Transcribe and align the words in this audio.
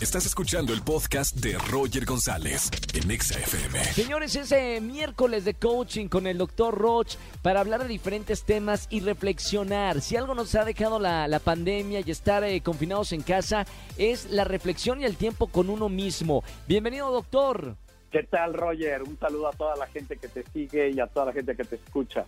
Estás 0.00 0.26
escuchando 0.26 0.74
el 0.74 0.82
podcast 0.82 1.36
de 1.36 1.56
Roger 1.56 2.04
González 2.04 2.70
en 2.92 3.10
Exa 3.10 3.38
FM. 3.38 3.82
Señores, 3.82 4.36
es 4.36 4.52
eh, 4.52 4.78
miércoles 4.82 5.46
de 5.46 5.54
coaching 5.54 6.08
con 6.08 6.26
el 6.26 6.36
doctor 6.36 6.76
Roch 6.76 7.14
para 7.40 7.60
hablar 7.60 7.80
de 7.80 7.88
diferentes 7.88 8.44
temas 8.44 8.88
y 8.90 9.00
reflexionar. 9.00 10.02
Si 10.02 10.14
algo 10.14 10.34
nos 10.34 10.54
ha 10.54 10.66
dejado 10.66 10.98
la, 10.98 11.26
la 11.28 11.38
pandemia 11.38 12.00
y 12.04 12.10
estar 12.10 12.44
eh, 12.44 12.60
confinados 12.60 13.12
en 13.12 13.22
casa, 13.22 13.64
es 13.96 14.30
la 14.30 14.44
reflexión 14.44 15.00
y 15.00 15.06
el 15.06 15.16
tiempo 15.16 15.46
con 15.46 15.70
uno 15.70 15.88
mismo. 15.88 16.44
Bienvenido, 16.68 17.10
doctor. 17.10 17.76
¿Qué 18.10 18.22
tal, 18.24 18.52
Roger? 18.52 19.02
Un 19.02 19.18
saludo 19.18 19.48
a 19.48 19.52
toda 19.52 19.76
la 19.76 19.86
gente 19.86 20.18
que 20.18 20.28
te 20.28 20.44
sigue 20.52 20.90
y 20.90 21.00
a 21.00 21.06
toda 21.06 21.24
la 21.24 21.32
gente 21.32 21.56
que 21.56 21.64
te 21.64 21.76
escucha. 21.76 22.26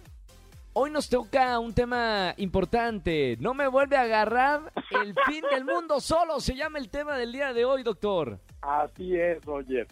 Hoy 0.74 0.90
nos 0.90 1.08
toca 1.08 1.58
un 1.58 1.74
tema 1.74 2.34
importante. 2.36 3.36
No 3.40 3.54
me 3.54 3.66
vuelve 3.66 3.96
a 3.96 4.02
agarrar 4.02 4.72
el 5.02 5.14
fin 5.26 5.42
del 5.50 5.64
mundo 5.64 6.00
solo. 6.00 6.40
Se 6.40 6.54
llama 6.54 6.78
el 6.78 6.88
tema 6.88 7.16
del 7.16 7.32
día 7.32 7.52
de 7.52 7.64
hoy, 7.64 7.82
doctor. 7.82 8.38
Así 8.60 9.16
es, 9.16 9.44
Roger. 9.44 9.86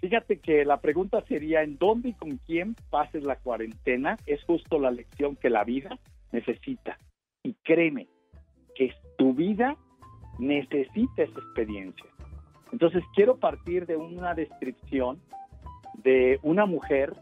Fíjate 0.00 0.38
que 0.38 0.64
la 0.64 0.80
pregunta 0.80 1.22
sería, 1.26 1.62
¿en 1.62 1.76
dónde 1.76 2.10
y 2.10 2.14
con 2.14 2.36
quién 2.46 2.76
pases 2.90 3.24
la 3.24 3.36
cuarentena? 3.36 4.16
Es 4.26 4.44
justo 4.44 4.78
la 4.78 4.92
lección 4.92 5.34
que 5.34 5.50
la 5.50 5.64
vida 5.64 5.98
necesita. 6.30 6.98
Y 7.42 7.54
créeme, 7.64 8.06
que 8.76 8.94
tu 9.16 9.34
vida 9.34 9.76
necesita 10.38 11.24
esa 11.24 11.40
experiencia. 11.40 12.06
Entonces 12.70 13.02
quiero 13.14 13.38
partir 13.38 13.86
de 13.86 13.96
una 13.96 14.34
descripción 14.34 15.20
de 15.94 16.38
una 16.42 16.64
mujer 16.64 17.14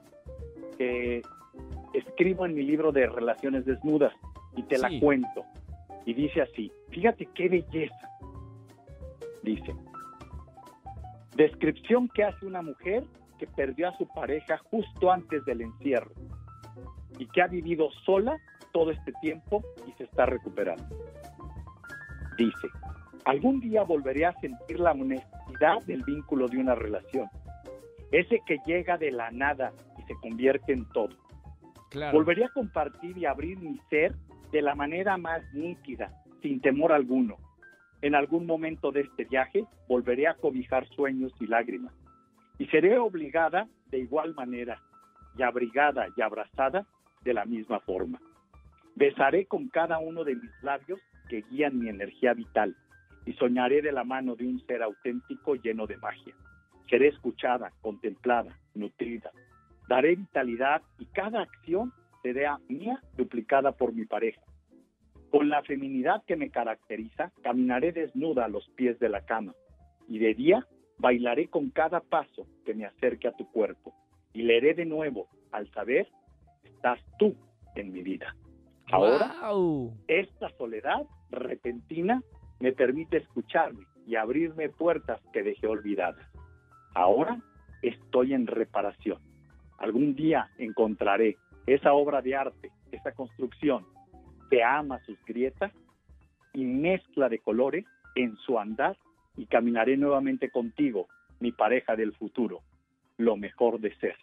que 0.76 1.22
escribo 1.92 2.46
en 2.46 2.54
mi 2.54 2.62
libro 2.62 2.92
de 2.92 3.06
Relaciones 3.06 3.64
Desnudas 3.64 4.12
y 4.56 4.62
te 4.62 4.78
la 4.78 4.90
cuento. 5.00 5.44
Y 6.04 6.14
dice 6.14 6.42
así, 6.42 6.70
fíjate 6.90 7.26
qué 7.34 7.48
belleza. 7.48 8.10
Dice, 9.42 9.74
descripción 11.36 12.08
que 12.08 12.24
hace 12.24 12.46
una 12.46 12.62
mujer 12.62 13.04
que 13.38 13.46
perdió 13.46 13.88
a 13.88 13.96
su 13.96 14.06
pareja 14.08 14.58
justo 14.70 15.10
antes 15.10 15.44
del 15.44 15.60
encierro 15.60 16.12
y 17.18 17.26
que 17.26 17.42
ha 17.42 17.46
vivido 17.46 17.90
sola 18.04 18.36
todo 18.72 18.90
este 18.90 19.12
tiempo 19.20 19.62
y 19.86 19.92
se 19.92 20.04
está 20.04 20.26
recuperando. 20.26 20.84
Dice, 22.36 22.68
algún 23.24 23.60
día 23.60 23.82
volveré 23.82 24.26
a 24.26 24.32
sentir 24.40 24.80
la 24.80 24.92
honestidad 24.92 25.82
del 25.86 26.02
vínculo 26.04 26.48
de 26.48 26.58
una 26.58 26.74
relación, 26.74 27.28
ese 28.12 28.40
que 28.46 28.58
llega 28.66 28.98
de 28.98 29.10
la 29.10 29.30
nada 29.30 29.72
y 29.98 30.02
se 30.02 30.14
convierte 30.20 30.72
en 30.72 30.84
todo. 30.90 31.25
Claro. 31.96 32.18
Volveré 32.18 32.44
a 32.44 32.50
compartir 32.50 33.16
y 33.16 33.24
abrir 33.24 33.58
mi 33.58 33.80
ser 33.88 34.14
de 34.52 34.60
la 34.60 34.74
manera 34.74 35.16
más 35.16 35.42
nítida, 35.54 36.12
sin 36.42 36.60
temor 36.60 36.92
alguno. 36.92 37.38
En 38.02 38.14
algún 38.14 38.44
momento 38.44 38.92
de 38.92 39.00
este 39.00 39.24
viaje 39.24 39.64
volveré 39.88 40.28
a 40.28 40.34
cobijar 40.34 40.86
sueños 40.88 41.32
y 41.40 41.46
lágrimas. 41.46 41.94
Y 42.58 42.66
seré 42.66 42.98
obligada 42.98 43.66
de 43.90 44.00
igual 44.00 44.34
manera, 44.34 44.78
y 45.38 45.42
abrigada 45.42 46.08
y 46.14 46.20
abrazada 46.20 46.86
de 47.24 47.32
la 47.32 47.46
misma 47.46 47.80
forma. 47.80 48.20
Besaré 48.94 49.46
con 49.46 49.68
cada 49.68 49.98
uno 49.98 50.22
de 50.22 50.34
mis 50.34 50.50
labios 50.62 51.00
que 51.30 51.44
guían 51.50 51.78
mi 51.78 51.88
energía 51.88 52.34
vital 52.34 52.76
y 53.24 53.32
soñaré 53.32 53.80
de 53.80 53.92
la 53.92 54.04
mano 54.04 54.36
de 54.36 54.46
un 54.46 54.60
ser 54.66 54.82
auténtico 54.82 55.54
lleno 55.54 55.86
de 55.86 55.96
magia. 55.96 56.34
Seré 56.90 57.08
escuchada, 57.08 57.72
contemplada, 57.80 58.54
nutrida, 58.74 59.30
daré 59.88 60.16
vitalidad 60.16 60.82
y 60.98 61.06
cada 61.06 61.42
acción 61.42 61.92
será 62.22 62.58
mía 62.68 63.00
duplicada 63.16 63.72
por 63.72 63.92
mi 63.92 64.04
pareja. 64.04 64.42
Con 65.30 65.48
la 65.48 65.62
feminidad 65.62 66.22
que 66.26 66.36
me 66.36 66.50
caracteriza, 66.50 67.32
caminaré 67.42 67.92
desnuda 67.92 68.44
a 68.44 68.48
los 68.48 68.68
pies 68.70 68.98
de 68.98 69.08
la 69.08 69.24
cama 69.24 69.54
y 70.08 70.18
de 70.18 70.34
día 70.34 70.66
bailaré 70.98 71.48
con 71.48 71.70
cada 71.70 72.00
paso 72.00 72.46
que 72.64 72.74
me 72.74 72.86
acerque 72.86 73.28
a 73.28 73.32
tu 73.32 73.50
cuerpo 73.50 73.94
y 74.32 74.42
leeré 74.42 74.74
de 74.74 74.84
nuevo 74.84 75.28
al 75.52 75.70
saber, 75.72 76.08
estás 76.64 77.00
tú 77.18 77.34
en 77.74 77.92
mi 77.92 78.02
vida. 78.02 78.34
Ahora, 78.92 79.34
esta 80.06 80.48
soledad 80.56 81.02
repentina 81.30 82.22
me 82.60 82.72
permite 82.72 83.18
escucharme 83.18 83.84
y 84.06 84.16
abrirme 84.16 84.68
puertas 84.68 85.20
que 85.32 85.42
dejé 85.42 85.66
olvidadas. 85.66 86.26
Ahora 86.94 87.40
estoy 87.82 88.32
en 88.32 88.46
reparación. 88.46 89.20
Algún 89.78 90.14
día 90.14 90.50
encontraré 90.58 91.36
esa 91.66 91.92
obra 91.92 92.22
de 92.22 92.36
arte, 92.36 92.70
esa 92.92 93.12
construcción 93.12 93.84
que 94.50 94.62
ama 94.62 95.00
sus 95.04 95.18
grietas 95.24 95.72
y 96.54 96.64
mezcla 96.64 97.28
de 97.28 97.38
colores 97.38 97.84
en 98.14 98.36
su 98.36 98.58
andar 98.58 98.96
y 99.36 99.46
caminaré 99.46 99.96
nuevamente 99.96 100.50
contigo, 100.50 101.08
mi 101.40 101.52
pareja 101.52 101.96
del 101.96 102.14
futuro, 102.14 102.62
lo 103.18 103.36
mejor 103.36 103.80
de 103.80 103.94
ser, 103.96 104.16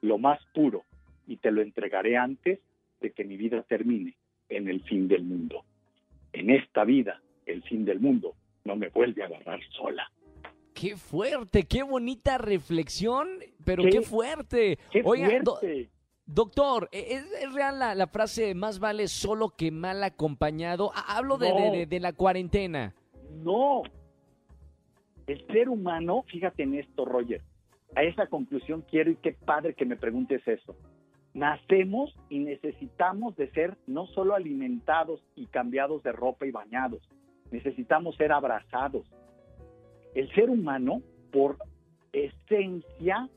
lo 0.00 0.18
más 0.18 0.40
puro, 0.54 0.84
y 1.26 1.38
te 1.38 1.50
lo 1.50 1.62
entregaré 1.62 2.16
antes 2.16 2.60
de 3.00 3.10
que 3.10 3.24
mi 3.24 3.36
vida 3.36 3.62
termine 3.62 4.14
en 4.48 4.68
el 4.68 4.82
fin 4.82 5.08
del 5.08 5.24
mundo. 5.24 5.64
En 6.32 6.50
esta 6.50 6.84
vida, 6.84 7.20
el 7.46 7.62
fin 7.64 7.84
del 7.84 7.98
mundo 7.98 8.34
no 8.64 8.76
me 8.76 8.88
vuelve 8.88 9.22
a 9.22 9.26
agarrar 9.26 9.60
sola. 9.70 10.10
Qué 10.74 10.96
fuerte, 10.96 11.64
qué 11.64 11.82
bonita 11.82 12.36
reflexión, 12.36 13.35
pero 13.66 13.82
Qué- 13.82 13.90
qué, 13.90 14.00
fuerte. 14.02 14.78
¡Qué 14.90 15.02
Oiga, 15.04 15.28
do- 15.42 15.56
fuerte! 15.56 15.90
doctor, 16.24 16.88
¿e- 16.92 17.16
¿es, 17.16 17.24
es 17.42 17.52
real 17.52 17.78
la, 17.78 17.94
la 17.94 18.06
frase 18.06 18.54
más 18.54 18.78
vale 18.78 19.08
solo 19.08 19.50
que 19.50 19.70
mal 19.70 20.02
acompañado? 20.04 20.92
Ha- 20.94 21.18
Hablo 21.18 21.36
de, 21.36 21.50
No. 21.50 21.56
de- 21.56 21.70
de- 21.78 21.86
de 21.86 22.00
la 22.00 22.12
cuarentena. 22.14 22.94
No. 23.42 23.82
El 25.26 25.44
ser 25.48 25.68
humano, 25.68 26.24
fíjate 26.28 26.62
en 26.62 26.74
esto, 26.76 27.04
Roger, 27.04 27.42
a 27.96 28.02
esa 28.04 28.28
conclusión 28.28 28.82
quiero 28.88 29.10
y 29.10 29.16
qué 29.16 29.32
padre 29.32 29.74
que 29.74 29.84
me 29.84 29.96
preguntes 29.96 30.46
eso. 30.46 30.76
Nacemos 31.34 32.16
y 32.30 32.38
necesitamos 32.38 33.36
de 33.36 33.50
ser 33.50 33.76
no 33.86 34.06
solo 34.06 34.34
alimentados 34.34 35.20
y 35.34 35.46
cambiados 35.46 36.02
de 36.04 36.12
ropa 36.12 36.46
y 36.46 36.50
bañados, 36.52 37.02
necesitamos 37.50 38.16
ser 38.16 38.32
abrazados. 38.32 39.04
El 40.14 40.32
ser 40.34 40.48
humano, 40.48 41.02
por 41.32 41.58
esencia, 42.12 43.28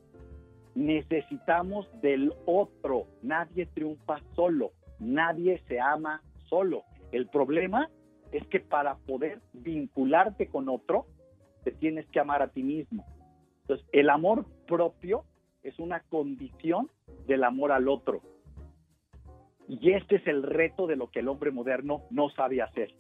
necesitamos 0.76 1.88
del 2.02 2.34
otro. 2.46 3.08
Nadie 3.22 3.66
triunfa 3.68 4.20
solo, 4.36 4.72
nadie 5.00 5.62
se 5.68 5.80
ama 5.80 6.22
solo. 6.48 6.84
El 7.12 7.28
problema 7.28 7.90
es 8.32 8.46
que 8.48 8.60
para 8.60 8.96
poder 8.96 9.40
vincularte 9.54 10.48
con 10.48 10.70
otro, 10.70 11.06
te 11.64 11.72
tienes 11.72 12.08
que 12.10 12.20
amar 12.20 12.42
a 12.42 12.50
ti 12.50 12.64
mismo. 12.64 13.06
Entonces, 13.62 13.86
el 13.92 14.10
amor 14.10 14.46
propio 14.68 15.26
es 15.64 15.78
una 15.80 16.00
condición 16.02 16.90
del 17.28 17.44
amor 17.44 17.72
al 17.72 17.88
otro. 17.90 18.22
Y 19.68 19.92
este 19.92 20.16
es 20.16 20.28
el 20.28 20.42
reto 20.44 20.88
de 20.88 20.96
lo 20.96 21.12
que 21.12 21.20
el 21.20 21.28
hombre 21.28 21.52
moderno 21.52 22.04
no 22.10 22.30
sabe 22.32 22.62
hacer. 22.62 22.92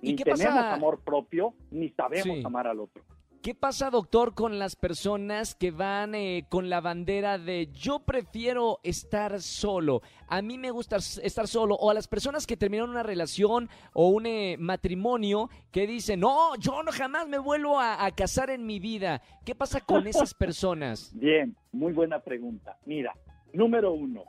¿Y 0.00 0.12
Ni 0.12 0.16
tenemos 0.16 0.54
pasa? 0.54 0.74
amor 0.74 1.00
propio, 1.04 1.54
ni 1.70 1.90
sabemos 1.90 2.38
Sí. 2.38 2.42
amar 2.44 2.66
al 2.66 2.80
otro. 2.80 3.02
¿Qué 3.48 3.54
pasa, 3.54 3.88
doctor, 3.88 4.34
con 4.34 4.58
las 4.58 4.76
personas 4.76 5.54
que 5.54 5.70
van 5.70 6.14
eh, 6.14 6.44
con 6.50 6.68
la 6.68 6.82
bandera 6.82 7.38
de 7.38 7.68
yo 7.72 8.00
prefiero 8.00 8.78
estar 8.82 9.40
solo? 9.40 10.02
A 10.26 10.42
mí 10.42 10.58
me 10.58 10.70
gusta 10.70 10.96
estar 10.96 11.48
solo. 11.48 11.74
O 11.76 11.90
a 11.90 11.94
las 11.94 12.08
personas 12.08 12.46
que 12.46 12.58
terminaron 12.58 12.90
una 12.90 13.02
relación 13.02 13.70
o 13.94 14.10
un 14.10 14.26
eh, 14.26 14.56
matrimonio 14.58 15.48
que 15.72 15.86
dicen, 15.86 16.20
no, 16.20 16.56
yo 16.56 16.82
no 16.82 16.92
jamás 16.92 17.26
me 17.26 17.38
vuelvo 17.38 17.80
a, 17.80 18.04
a 18.04 18.10
casar 18.10 18.50
en 18.50 18.66
mi 18.66 18.80
vida. 18.80 19.22
¿Qué 19.46 19.54
pasa 19.54 19.80
con 19.80 20.06
esas 20.06 20.34
personas? 20.38 21.10
Bien, 21.14 21.56
muy 21.72 21.94
buena 21.94 22.20
pregunta. 22.20 22.76
Mira, 22.84 23.14
número 23.54 23.94
uno, 23.94 24.24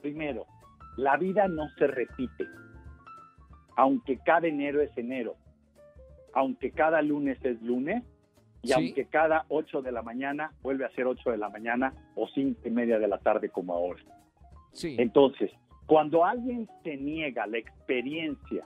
primero, 0.00 0.46
la 0.96 1.16
vida 1.16 1.48
no 1.48 1.64
se 1.76 1.88
repite. 1.88 2.46
Aunque 3.76 4.20
cada 4.24 4.46
enero 4.46 4.80
es 4.80 4.96
enero, 4.96 5.34
aunque 6.34 6.70
cada 6.70 7.02
lunes 7.02 7.36
es 7.44 7.60
lunes, 7.60 8.04
y 8.64 8.68
Sí. 8.68 8.72
aunque 8.74 9.04
cada 9.06 9.44
8 9.48 9.82
de 9.82 9.92
la 9.92 10.02
mañana 10.02 10.52
vuelve 10.62 10.84
a 10.84 10.90
ser 10.90 11.06
8 11.06 11.30
de 11.30 11.36
la 11.38 11.48
mañana 11.50 11.92
o 12.16 12.26
cinco 12.28 12.60
y 12.64 12.70
media 12.70 12.98
de 12.98 13.06
la 13.08 13.18
tarde 13.18 13.50
como 13.50 13.74
ahora. 13.74 14.02
Sí. 14.72 14.96
Entonces, 14.98 15.52
cuando 15.86 16.24
alguien 16.24 16.68
se 16.82 16.96
niega 16.96 17.46
la 17.46 17.58
experiencia 17.58 18.64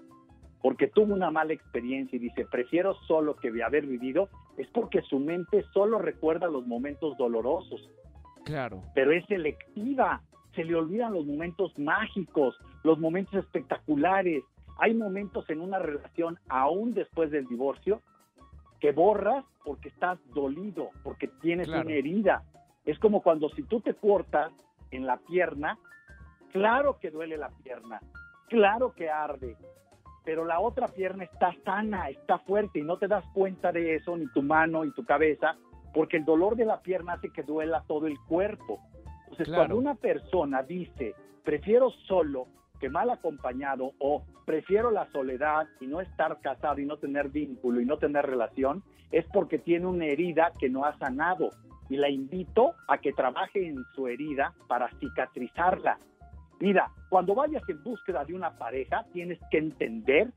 porque 0.62 0.88
tuvo 0.88 1.14
una 1.14 1.30
mala 1.30 1.52
experiencia 1.52 2.16
y 2.16 2.20
dice, 2.20 2.44
prefiero 2.44 2.94
solo 3.06 3.36
que 3.36 3.48
haber 3.62 3.86
vivido, 3.86 4.28
es 4.56 4.66
porque 4.68 5.02
su 5.02 5.18
mente 5.20 5.64
solo 5.72 5.98
recuerda 6.00 6.48
los 6.48 6.66
momentos 6.66 7.16
dolorosos, 7.16 7.88
Claro. 8.44 8.82
pero 8.94 9.12
es 9.12 9.24
selectiva. 9.26 10.20
Se 10.56 10.64
le 10.64 10.74
olvidan 10.74 11.12
los 11.12 11.24
momentos 11.26 11.78
mágicos, 11.78 12.56
los 12.82 12.98
momentos 12.98 13.34
espectaculares. 13.34 14.42
Hay 14.80 14.94
momentos 14.94 15.48
en 15.50 15.60
una 15.60 15.78
relación, 15.78 16.38
aún 16.48 16.92
después 16.94 17.30
del 17.30 17.46
divorcio, 17.46 18.00
que 18.80 18.92
borras 18.92 19.44
porque 19.64 19.88
estás 19.88 20.18
dolido, 20.34 20.90
porque 21.02 21.28
tienes 21.40 21.66
Claro. 21.68 21.82
una 21.86 21.94
herida. 21.94 22.42
Es 22.84 22.98
como 22.98 23.22
cuando 23.22 23.48
si 23.50 23.62
tú 23.64 23.80
te 23.80 23.94
cortas 23.94 24.52
en 24.90 25.06
la 25.06 25.18
pierna, 25.18 25.78
claro 26.52 26.98
que 27.00 27.10
duele 27.10 27.36
la 27.36 27.50
pierna, 27.50 28.00
claro 28.48 28.92
que 28.94 29.10
arde, 29.10 29.56
pero 30.24 30.44
la 30.44 30.60
otra 30.60 30.88
pierna 30.88 31.24
está 31.24 31.54
sana, 31.64 32.08
está 32.08 32.38
fuerte 32.38 32.78
y 32.78 32.82
no 32.82 32.96
te 32.98 33.08
das 33.08 33.24
cuenta 33.34 33.72
de 33.72 33.96
eso, 33.96 34.16
ni 34.16 34.26
tu 34.28 34.42
mano 34.42 34.84
y 34.84 34.92
tu 34.92 35.04
cabeza, 35.04 35.56
porque 35.92 36.16
el 36.18 36.24
dolor 36.24 36.54
de 36.56 36.64
la 36.66 36.80
pierna 36.80 37.14
hace 37.14 37.30
que 37.30 37.42
duela 37.42 37.82
todo 37.86 38.06
el 38.06 38.18
cuerpo. 38.20 38.78
Entonces, 39.24 39.48
Claro. 39.48 39.60
cuando 39.60 39.76
una 39.78 39.94
persona 39.94 40.62
dice, 40.62 41.14
prefiero 41.44 41.90
solo 41.90 42.46
que 42.78 42.88
mal 42.88 43.10
acompañado 43.10 43.92
o 43.98 44.24
prefiero 44.44 44.90
la 44.90 45.10
soledad 45.12 45.66
y 45.80 45.86
no 45.86 46.00
estar 46.00 46.40
casado 46.40 46.80
y 46.80 46.86
no 46.86 46.96
tener 46.96 47.28
vínculo 47.28 47.80
y 47.80 47.84
no 47.84 47.98
tener 47.98 48.26
relación, 48.26 48.82
es 49.10 49.24
porque 49.32 49.58
tiene 49.58 49.86
una 49.86 50.06
herida 50.06 50.52
que 50.58 50.68
no 50.68 50.84
ha 50.84 50.96
sanado. 50.98 51.50
Y 51.90 51.96
la 51.96 52.10
invito 52.10 52.74
a 52.86 52.98
que 52.98 53.12
trabaje 53.12 53.66
en 53.66 53.76
su 53.94 54.08
herida 54.08 54.54
para 54.66 54.90
cicatrizarla. 54.98 55.98
Mira, 56.60 56.90
cuando 57.08 57.34
vayas 57.34 57.62
en 57.68 57.82
búsqueda 57.82 58.24
de 58.24 58.34
una 58.34 58.58
pareja, 58.58 59.06
tienes 59.12 59.38
que 59.50 59.58
entender 59.58 60.32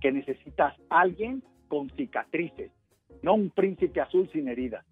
que 0.00 0.12
necesitas 0.12 0.74
alguien 0.90 1.42
con 1.68 1.88
cicatrices, 1.90 2.70
no 3.22 3.34
un 3.34 3.50
príncipe 3.50 4.00
azul 4.00 4.28
sin 4.32 4.48
heridas. 4.48 4.84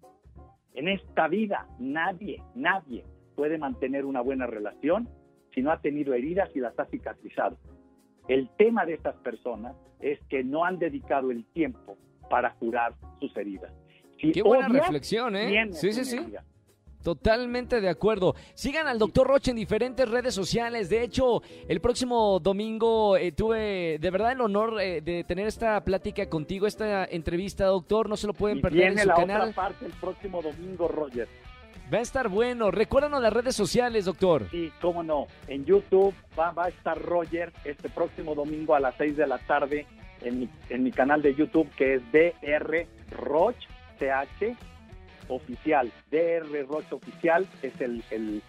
En 0.73 0.87
esta 0.87 1.27
vida, 1.27 1.67
nadie, 1.79 2.41
nadie 2.55 3.05
puede 3.35 3.57
mantener 3.57 4.05
una 4.05 4.21
buena 4.21 4.47
relación 4.47 5.07
si 5.53 5.61
no 5.61 5.71
ha 5.71 5.79
tenido 5.81 6.13
heridas 6.13 6.49
y 6.55 6.59
las 6.59 6.77
ha 6.79 6.85
cicatrizado. 6.85 7.57
El 8.27 8.49
tema 8.57 8.85
de 8.85 8.93
estas 8.93 9.15
personas 9.17 9.75
es 9.99 10.19
que 10.29 10.43
no 10.43 10.63
han 10.65 10.79
dedicado 10.79 11.31
el 11.31 11.45
tiempo 11.53 11.97
para 12.29 12.53
curar 12.55 12.93
sus 13.19 13.35
heridas. 13.35 13.71
Si 14.19 14.31
Qué 14.31 14.41
buena 14.41 14.67
reflexión, 14.67 15.35
¿eh? 15.35 15.67
Sí, 15.73 15.91
sí, 15.91 16.05
sí. 16.05 16.17
herida. 16.17 16.43
Totalmente 17.03 17.81
de 17.81 17.89
acuerdo. 17.89 18.35
Sigan 18.53 18.85
al 18.87 18.99
doctor 18.99 19.25
Roche 19.27 19.49
en 19.49 19.57
diferentes 19.57 20.07
redes 20.07 20.35
sociales. 20.35 20.87
De 20.87 21.01
hecho, 21.01 21.41
el 21.67 21.81
próximo 21.81 22.39
domingo 22.39 23.17
eh, 23.17 23.31
tuve 23.31 23.97
de 23.99 24.11
verdad 24.11 24.33
el 24.33 24.41
honor 24.41 24.79
eh, 24.79 25.01
de 25.01 25.23
tener 25.23 25.47
esta 25.47 25.83
plática 25.83 26.29
contigo, 26.29 26.67
esta 26.67 27.05
entrevista, 27.05 27.65
doctor. 27.65 28.07
No 28.07 28.15
se 28.17 28.27
lo 28.27 28.33
pueden 28.33 28.59
Y 28.59 28.61
perder 28.61 28.81
en 28.83 28.87
viene 28.89 29.01
su 29.01 29.07
la 29.07 29.15
canal. 29.15 29.41
otra 29.49 29.53
parte 29.55 29.85
el 29.87 29.93
próximo 29.93 30.43
domingo, 30.43 30.87
Roger. 30.87 31.27
Va 31.93 31.97
a 31.97 32.01
estar 32.01 32.29
bueno. 32.29 32.71
Recuérdanos 32.71 33.21
las 33.21 33.33
redes 33.33 33.55
sociales, 33.55 34.05
doctor. 34.05 34.47
Sí, 34.51 34.71
cómo 34.81 35.03
no. 35.03 35.27
En 35.47 35.65
YouTube 35.65 36.13
va, 36.37 36.53
a 36.55 36.69
estar 36.69 37.01
Roger 37.01 37.51
este 37.65 37.89
próximo 37.89 38.35
domingo 38.35 38.75
a 38.75 38.79
las 38.79 38.95
6 38.97 39.17
de 39.17 39.27
la 39.27 39.37
tarde 39.39 39.85
en 40.21 40.49
mi, 40.83 40.91
canal 40.91 41.21
de 41.21 41.33
YouTube 41.33 41.69
que 41.75 41.95
es 41.95 42.01
DR 42.11 42.87
Roch 43.11 43.55
CH 43.99 44.55
Oficial. 45.27 45.91
DR 46.11 46.65
Roch 46.67 46.91
Oficial 46.91 47.47
es 47.61 47.73
el 47.81 48.41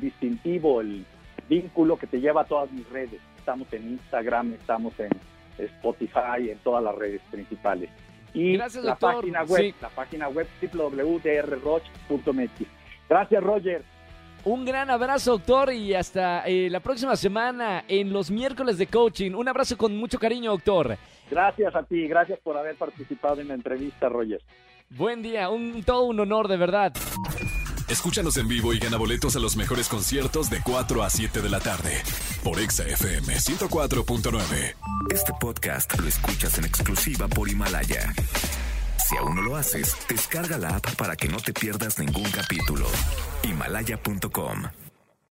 distintivo, 0.00 0.80
el 0.80 1.04
vínculo 1.48 1.98
que 1.98 2.06
te 2.06 2.20
lleva 2.20 2.42
a 2.42 2.44
todas 2.44 2.70
mis 2.72 2.88
redes. 2.88 3.20
Estamos 3.36 3.72
en 3.72 3.90
Instagram, 3.92 4.54
estamos 4.54 4.98
en 4.98 5.10
Spotify, 5.58 6.50
en 6.50 6.58
todas 6.58 6.82
las 6.82 6.94
redes 6.94 7.20
principales. 7.30 7.90
Y 8.34 8.54
Gracias, 8.54 8.82
la 8.84 8.90
doctor. 8.92 9.16
página 9.16 9.42
web, 9.44 9.60
Sí. 9.62 9.74
la 9.80 9.88
página 9.90 10.28
web 10.28 10.46
www.drroch.mx. 10.72 12.66
Gracias, 13.08 13.42
Roger. 13.42 13.82
Un 14.44 14.64
gran 14.64 14.90
abrazo, 14.90 15.32
doctor, 15.32 15.72
y 15.72 15.94
hasta 15.94 16.42
eh, 16.46 16.68
la 16.68 16.80
próxima 16.80 17.14
semana 17.14 17.84
en 17.86 18.12
los 18.12 18.30
miércoles 18.30 18.76
de 18.78 18.88
coaching. 18.88 19.32
Un 19.34 19.48
abrazo 19.48 19.76
con 19.78 19.96
mucho 19.96 20.18
cariño, 20.18 20.50
doctor. 20.50 20.96
Gracias 21.30 21.74
a 21.76 21.82
ti, 21.84 22.08
gracias 22.08 22.40
por 22.40 22.56
haber 22.56 22.74
participado 22.76 23.40
en 23.40 23.48
la 23.48 23.54
entrevista, 23.54 24.08
Roger. 24.08 24.40
Buen 24.90 25.22
día, 25.22 25.48
un 25.48 25.82
todo 25.84 26.04
un 26.04 26.18
honor, 26.20 26.48
de 26.48 26.56
verdad. 26.56 26.92
Escúchanos 27.88 28.36
en 28.36 28.48
vivo 28.48 28.72
y 28.74 28.78
gana 28.78 28.96
boletos 28.96 29.36
a 29.36 29.38
los 29.38 29.56
mejores 29.56 29.88
conciertos 29.88 30.50
de 30.50 30.58
4 30.64 31.02
a 31.02 31.10
7 31.10 31.40
de 31.40 31.48
la 31.50 31.60
tarde 31.60 32.02
por 32.42 32.58
Exa 32.58 32.84
FM 32.84 33.34
104.9. 33.34 34.74
Este 35.10 35.32
podcast 35.40 35.98
lo 35.98 36.08
escuchas 36.08 36.58
en 36.58 36.64
exclusiva 36.64 37.28
por 37.28 37.48
Himalaya. 37.48 38.12
Si 39.08 39.16
aún 39.16 39.36
no 39.36 39.42
lo 39.42 39.56
haces, 39.56 39.96
descarga 40.08 40.58
la 40.58 40.76
app 40.76 40.94
para 40.96 41.16
que 41.16 41.28
no 41.28 41.38
te 41.38 41.52
pierdas 41.52 41.98
ningún 41.98 42.30
capítulo. 42.30 42.86
Himalaya.com 43.42 44.91